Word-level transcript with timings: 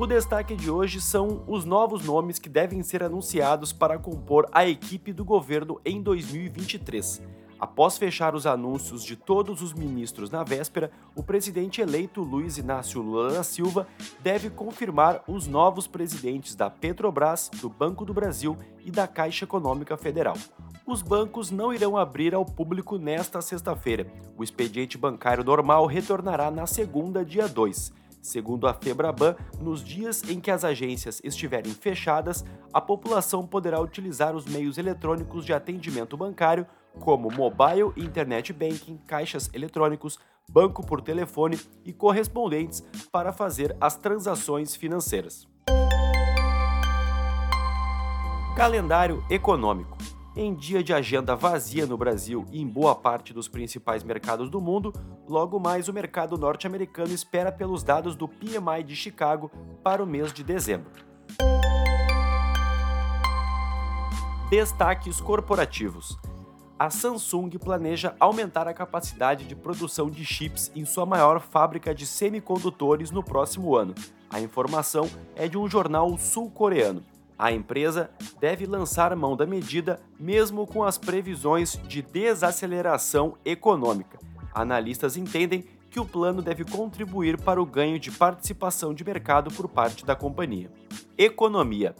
O 0.00 0.06
destaque 0.06 0.56
de 0.56 0.70
hoje 0.70 0.98
são 0.98 1.44
os 1.46 1.66
novos 1.66 2.06
nomes 2.06 2.38
que 2.38 2.48
devem 2.48 2.82
ser 2.82 3.02
anunciados 3.02 3.70
para 3.70 3.98
compor 3.98 4.48
a 4.50 4.66
equipe 4.66 5.12
do 5.12 5.26
governo 5.26 5.78
em 5.84 6.00
2023. 6.00 7.20
Após 7.58 7.98
fechar 7.98 8.34
os 8.34 8.46
anúncios 8.46 9.04
de 9.04 9.14
todos 9.14 9.60
os 9.60 9.74
ministros 9.74 10.30
na 10.30 10.42
véspera, 10.42 10.90
o 11.14 11.22
presidente 11.22 11.82
eleito 11.82 12.22
Luiz 12.22 12.56
Inácio 12.56 13.02
Lula 13.02 13.30
da 13.30 13.42
Silva 13.42 13.86
deve 14.20 14.48
confirmar 14.48 15.22
os 15.28 15.46
novos 15.46 15.86
presidentes 15.86 16.54
da 16.54 16.70
Petrobras, 16.70 17.50
do 17.60 17.68
Banco 17.68 18.02
do 18.06 18.14
Brasil 18.14 18.56
e 18.82 18.90
da 18.90 19.06
Caixa 19.06 19.44
Econômica 19.44 19.98
Federal. 19.98 20.38
Os 20.86 21.02
bancos 21.02 21.50
não 21.50 21.74
irão 21.74 21.94
abrir 21.94 22.34
ao 22.34 22.46
público 22.46 22.96
nesta 22.96 23.42
sexta-feira. 23.42 24.10
O 24.34 24.42
expediente 24.42 24.96
bancário 24.96 25.44
normal 25.44 25.84
retornará 25.84 26.50
na 26.50 26.66
segunda, 26.66 27.22
dia 27.22 27.46
2. 27.46 27.99
Segundo 28.20 28.66
a 28.66 28.74
Febraban, 28.74 29.34
nos 29.60 29.82
dias 29.82 30.22
em 30.28 30.38
que 30.38 30.50
as 30.50 30.64
agências 30.64 31.20
estiverem 31.24 31.72
fechadas, 31.72 32.44
a 32.72 32.80
população 32.80 33.46
poderá 33.46 33.80
utilizar 33.80 34.36
os 34.36 34.44
meios 34.44 34.76
eletrônicos 34.76 35.44
de 35.44 35.52
atendimento 35.52 36.16
bancário, 36.16 36.66
como 36.98 37.30
mobile 37.30 37.92
e 37.96 38.04
internet 38.04 38.52
banking, 38.52 38.98
caixas 39.06 39.48
eletrônicos, 39.54 40.18
banco 40.50 40.84
por 40.84 41.00
telefone 41.00 41.58
e 41.84 41.92
correspondentes, 41.92 42.82
para 43.10 43.32
fazer 43.32 43.74
as 43.80 43.96
transações 43.96 44.76
financeiras. 44.76 45.48
Calendário 48.56 49.24
econômico. 49.30 49.96
Em 50.42 50.54
dia 50.54 50.82
de 50.82 50.94
agenda 50.94 51.36
vazia 51.36 51.84
no 51.84 51.98
Brasil 51.98 52.46
e 52.50 52.62
em 52.62 52.66
boa 52.66 52.94
parte 52.94 53.30
dos 53.30 53.46
principais 53.46 54.02
mercados 54.02 54.48
do 54.48 54.58
mundo, 54.58 54.90
logo 55.28 55.60
mais 55.60 55.86
o 55.86 55.92
mercado 55.92 56.38
norte-americano 56.38 57.12
espera 57.12 57.52
pelos 57.52 57.82
dados 57.82 58.16
do 58.16 58.26
PMI 58.26 58.82
de 58.82 58.96
Chicago 58.96 59.50
para 59.84 60.02
o 60.02 60.06
mês 60.06 60.32
de 60.32 60.42
dezembro. 60.42 61.04
Destaques 64.48 65.20
corporativos. 65.20 66.18
A 66.78 66.88
Samsung 66.88 67.50
planeja 67.58 68.16
aumentar 68.18 68.66
a 68.66 68.72
capacidade 68.72 69.44
de 69.44 69.54
produção 69.54 70.08
de 70.08 70.24
chips 70.24 70.72
em 70.74 70.86
sua 70.86 71.04
maior 71.04 71.38
fábrica 71.38 71.94
de 71.94 72.06
semicondutores 72.06 73.10
no 73.10 73.22
próximo 73.22 73.76
ano. 73.76 73.94
A 74.30 74.40
informação 74.40 75.06
é 75.36 75.46
de 75.46 75.58
um 75.58 75.68
jornal 75.68 76.16
sul-coreano. 76.16 77.04
A 77.40 77.50
empresa 77.50 78.10
deve 78.38 78.66
lançar 78.66 79.16
mão 79.16 79.34
da 79.34 79.46
medida 79.46 79.98
mesmo 80.18 80.66
com 80.66 80.84
as 80.84 80.98
previsões 80.98 81.80
de 81.88 82.02
desaceleração 82.02 83.34
econômica. 83.46 84.18
Analistas 84.52 85.16
entendem 85.16 85.64
que 85.90 85.98
o 85.98 86.04
plano 86.04 86.42
deve 86.42 86.66
contribuir 86.66 87.40
para 87.40 87.60
o 87.60 87.64
ganho 87.64 87.98
de 87.98 88.10
participação 88.10 88.92
de 88.92 89.02
mercado 89.02 89.50
por 89.50 89.70
parte 89.70 90.04
da 90.04 90.14
companhia. 90.14 90.70
Economia. 91.16 91.96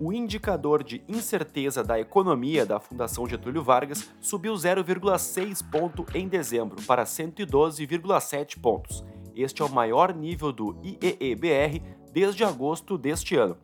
O 0.00 0.14
indicador 0.14 0.82
de 0.82 1.04
incerteza 1.06 1.84
da 1.84 2.00
economia 2.00 2.64
da 2.64 2.80
Fundação 2.80 3.28
Getúlio 3.28 3.62
Vargas 3.62 4.10
subiu 4.18 4.54
0,6 4.54 5.62
ponto 5.70 6.06
em 6.14 6.26
dezembro 6.26 6.80
para 6.86 7.04
112,7 7.04 8.58
pontos. 8.58 9.04
Este 9.36 9.60
é 9.60 9.64
o 9.66 9.70
maior 9.70 10.14
nível 10.14 10.50
do 10.50 10.74
IEEBR 10.82 11.82
desde 12.14 12.44
agosto 12.44 12.96
deste 12.96 13.36
ano. 13.36 13.58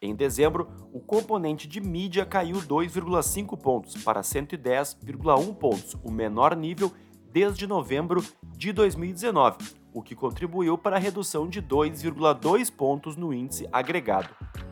Em 0.00 0.14
dezembro, 0.14 0.68
o 0.92 1.00
componente 1.00 1.66
de 1.66 1.80
mídia 1.80 2.24
caiu 2.24 2.58
2,5 2.58 3.58
pontos 3.60 4.00
para 4.04 4.20
110,1 4.20 5.54
pontos, 5.56 5.96
o 6.04 6.12
menor 6.12 6.54
nível 6.54 6.92
desde 7.32 7.66
novembro 7.66 8.24
de 8.56 8.72
2019, 8.72 9.56
o 9.92 10.00
que 10.00 10.14
contribuiu 10.14 10.78
para 10.78 10.94
a 10.94 11.00
redução 11.00 11.48
de 11.48 11.60
2,2 11.60 12.72
pontos 12.72 13.16
no 13.16 13.34
índice 13.34 13.68
agregado. 13.72 14.28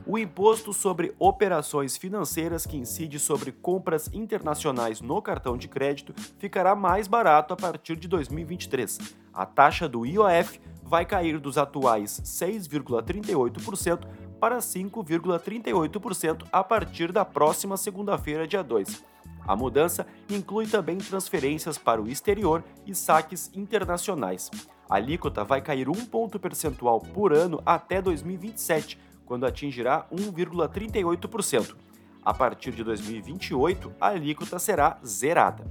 O 0.07 0.17
imposto 0.17 0.73
sobre 0.73 1.13
operações 1.19 1.97
financeiras 1.97 2.65
que 2.65 2.77
incide 2.77 3.19
sobre 3.19 3.51
compras 3.51 4.09
internacionais 4.13 5.01
no 5.01 5.21
cartão 5.21 5.57
de 5.57 5.67
crédito 5.67 6.15
ficará 6.39 6.77
mais 6.77 7.09
barato 7.09 7.53
a 7.53 7.57
partir 7.57 7.97
de 7.97 8.07
2023. 8.07 8.99
A 9.35 9.45
taxa 9.45 9.89
do 9.89 10.07
IOF 10.07 10.61
vai 10.87 11.05
cair 11.05 11.39
dos 11.39 11.59
atuais 11.59 12.21
6,38% 12.25 14.07
para 14.41 14.59
5,38% 14.59 16.47
a 16.53 16.63
partir 16.63 17.11
da 17.11 17.25
próxima 17.25 17.77
segunda-feira, 17.77 18.47
dia 18.47 18.63
2. 18.63 19.05
A 19.47 19.57
mudança 19.57 20.07
inclui 20.31 20.67
também 20.67 20.99
transferências 20.99 21.79
para 21.79 22.01
o 22.01 22.09
exterior 22.09 22.65
e 22.87 22.95
saques 22.95 23.51
internacionais. 23.55 24.51
A 24.89 24.97
alíquota 24.97 25.45
vai 25.45 25.61
cair 25.61 25.89
um 25.89 26.05
ponto 26.05 26.39
percentual 26.39 27.01
por 27.01 27.33
ano 27.33 27.61
até 27.67 28.01
2027, 28.01 28.99
quando 29.25 29.47
atingirá 29.47 30.07
1,38%. 30.13 31.75
A 32.25 32.35
partir 32.35 32.73
de 32.73 32.83
2028, 32.83 33.95
a 34.01 34.09
alíquota 34.09 34.59
será 34.59 34.99
zerada. 35.05 35.65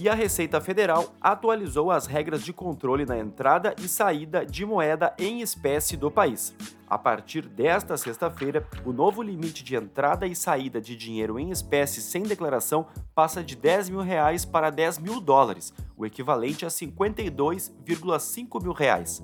E 0.00 0.08
a 0.08 0.14
Receita 0.14 0.60
Federal 0.60 1.12
atualizou 1.20 1.90
as 1.90 2.06
regras 2.06 2.44
de 2.44 2.52
controle 2.52 3.04
na 3.04 3.18
entrada 3.18 3.74
e 3.82 3.88
saída 3.88 4.46
de 4.46 4.64
moeda 4.64 5.12
em 5.18 5.40
espécie 5.40 5.96
do 5.96 6.08
país. 6.08 6.54
A 6.88 6.96
partir 6.96 7.48
desta 7.48 7.96
sexta-feira, 7.96 8.64
o 8.84 8.92
novo 8.92 9.20
limite 9.20 9.64
de 9.64 9.74
entrada 9.74 10.24
e 10.24 10.36
saída 10.36 10.80
de 10.80 10.94
dinheiro 10.94 11.36
em 11.36 11.50
espécie 11.50 12.00
sem 12.00 12.22
declaração 12.22 12.86
passa 13.12 13.42
de 13.42 13.56
10 13.56 13.90
mil 13.90 14.00
reais 14.00 14.44
para 14.44 14.70
10 14.70 14.98
mil 14.98 15.20
dólares, 15.20 15.74
o 15.96 16.06
equivalente 16.06 16.64
a 16.64 16.68
52,5 16.68 18.62
mil 18.62 18.72
reais. 18.72 19.20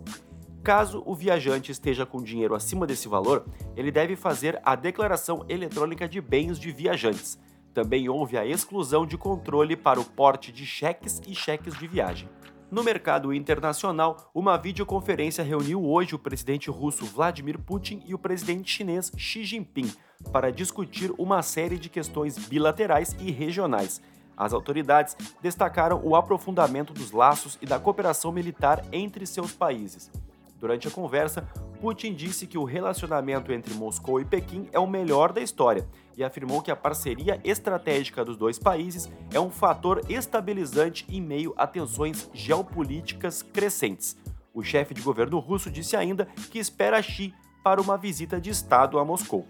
Caso 0.65 1.05
o 1.07 1.15
viajante 1.15 1.71
esteja 1.71 2.05
com 2.05 2.21
dinheiro 2.21 2.53
acima 2.55 2.85
desse 2.85 3.07
valor, 3.07 3.47
ele 3.77 3.93
deve 3.93 4.17
fazer 4.17 4.61
a 4.65 4.75
declaração 4.75 5.45
eletrônica 5.49 6.09
de 6.09 6.21
bens 6.21 6.59
de 6.59 6.73
viajantes. 6.73 7.39
Também 7.75 8.09
houve 8.09 8.39
a 8.39 8.47
exclusão 8.47 9.05
de 9.05 9.19
controle 9.19 9.77
para 9.77 10.01
o 10.01 10.05
porte 10.05 10.53
de 10.53 10.65
cheques 10.65 11.21
e 11.27 11.35
cheques 11.35 11.77
de 11.77 11.89
viagem. 11.89 12.29
No 12.71 12.85
mercado 12.85 13.35
internacional, 13.35 14.31
uma 14.33 14.57
videoconferência 14.57 15.43
reuniu 15.43 15.85
hoje 15.85 16.15
o 16.15 16.19
presidente 16.19 16.71
russo 16.71 17.05
Vladimir 17.05 17.59
Putin 17.59 18.01
e 18.07 18.15
o 18.15 18.19
presidente 18.19 18.71
chinês 18.71 19.13
Xi 19.17 19.45
Jinping 19.45 19.93
para 20.33 20.53
discutir 20.53 21.13
uma 21.19 21.43
série 21.43 21.77
de 21.77 21.89
questões 21.89 22.39
bilaterais 22.39 23.15
e 23.19 23.31
regionais. 23.33 24.01
As 24.37 24.53
autoridades 24.53 25.17
destacaram 25.43 26.01
o 26.03 26.15
aprofundamento 26.17 26.93
dos 26.93 27.11
laços 27.11 27.59
e 27.61 27.67
da 27.67 27.79
cooperação 27.79 28.33
militar 28.33 28.85
entre 28.93 29.27
seus 29.27 29.53
países. 29.53 30.11
Durante 30.59 30.89
a 30.89 30.91
conversa, 30.91 31.47
Putin 31.85 32.15
disse 32.15 32.47
que 32.47 32.57
o 32.57 32.65
relacionamento 32.65 33.53
entre 33.53 33.75
Moscou 33.75 34.19
e 34.19 34.25
Pequim 34.25 34.71
é 34.73 34.79
o 34.79 34.87
melhor 34.87 35.35
da 35.35 35.43
história 35.43 35.87
e 36.17 36.25
afirmou 36.25 36.63
que 36.63 36.71
a 36.71 36.77
parceria 36.77 37.39
estratégica 37.45 38.25
dos 38.25 38.39
dois 38.39 38.59
países 38.59 39.13
é 39.31 39.39
um 39.39 39.51
fator 39.51 40.01
estabilizante 40.09 41.05
em 41.11 41.21
meio 41.21 41.53
a 41.59 41.67
tensões 41.67 42.31
geopolíticas 42.33 43.43
crescentes. 43.43 44.17
O 44.55 44.63
chefe 44.63 44.95
de 44.95 45.03
governo 45.03 45.39
russo 45.39 45.71
disse 45.71 45.95
ainda 45.95 46.25
que 46.51 46.59
espera 46.59 47.03
Xi 47.03 47.35
para 47.63 47.83
uma 47.83 47.99
visita 47.99 48.41
de 48.41 48.49
Estado 48.49 48.99
a 48.99 49.05
Moscou. 49.05 49.47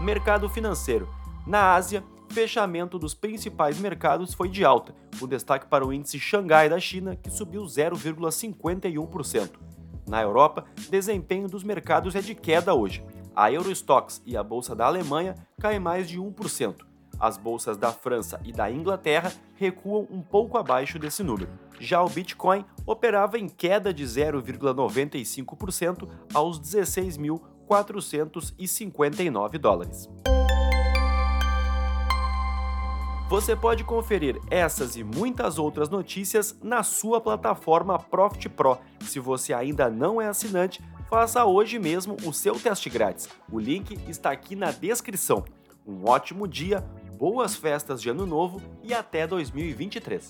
Mercado 0.00 0.50
financeiro. 0.50 1.08
Na 1.46 1.76
Ásia, 1.76 2.02
fechamento 2.30 2.98
dos 2.98 3.12
principais 3.12 3.78
mercados 3.78 4.32
foi 4.32 4.48
de 4.48 4.64
alta, 4.64 4.94
com 5.18 5.26
destaque 5.26 5.66
para 5.66 5.86
o 5.86 5.92
índice 5.92 6.18
Xangai 6.18 6.68
da 6.68 6.80
China, 6.80 7.16
que 7.16 7.30
subiu 7.30 7.64
0,51%. 7.64 9.50
Na 10.08 10.22
Europa, 10.22 10.64
desempenho 10.88 11.48
dos 11.48 11.62
mercados 11.62 12.14
é 12.14 12.20
de 12.20 12.34
queda 12.34 12.74
hoje. 12.74 13.04
A 13.34 13.52
Eurostox 13.52 14.22
e 14.24 14.36
a 14.36 14.42
bolsa 14.42 14.74
da 14.74 14.86
Alemanha 14.86 15.34
caem 15.60 15.78
mais 15.78 16.08
de 16.08 16.18
1%. 16.18 16.76
As 17.18 17.36
bolsas 17.36 17.76
da 17.76 17.92
França 17.92 18.40
e 18.44 18.52
da 18.52 18.70
Inglaterra 18.70 19.32
recuam 19.54 20.06
um 20.10 20.22
pouco 20.22 20.56
abaixo 20.56 20.98
desse 20.98 21.22
número. 21.22 21.50
Já 21.78 22.02
o 22.02 22.08
Bitcoin 22.08 22.64
operava 22.86 23.38
em 23.38 23.46
queda 23.48 23.92
de 23.92 24.04
0,95% 24.04 26.08
aos 26.32 26.58
16.459 26.60 29.58
dólares. 29.58 30.08
Você 33.30 33.54
pode 33.54 33.84
conferir 33.84 34.40
essas 34.50 34.96
e 34.96 35.04
muitas 35.04 35.56
outras 35.56 35.88
notícias 35.88 36.58
na 36.60 36.82
sua 36.82 37.20
plataforma 37.20 37.96
Profit 37.96 38.48
Pro. 38.48 38.76
Se 39.02 39.20
você 39.20 39.54
ainda 39.54 39.88
não 39.88 40.20
é 40.20 40.26
assinante, 40.26 40.82
faça 41.08 41.44
hoje 41.44 41.78
mesmo 41.78 42.16
o 42.24 42.32
seu 42.32 42.58
teste 42.58 42.90
grátis. 42.90 43.28
O 43.48 43.60
link 43.60 43.96
está 44.08 44.32
aqui 44.32 44.56
na 44.56 44.72
descrição. 44.72 45.44
Um 45.86 46.08
ótimo 46.08 46.48
dia, 46.48 46.84
boas 47.16 47.54
festas 47.54 48.02
de 48.02 48.10
Ano 48.10 48.26
Novo 48.26 48.60
e 48.82 48.92
até 48.92 49.28
2023. 49.28 50.28